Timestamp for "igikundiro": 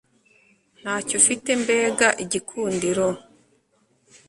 2.23-3.07